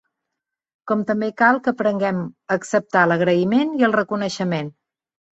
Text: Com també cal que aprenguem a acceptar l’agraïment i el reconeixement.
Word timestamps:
Com 0.91 1.01
també 1.09 1.27
cal 1.41 1.59
que 1.67 1.73
aprenguem 1.75 2.23
a 2.27 2.57
acceptar 2.61 3.03
l’agraïment 3.11 3.75
i 3.83 3.87
el 3.89 3.93
reconeixement. 3.97 4.73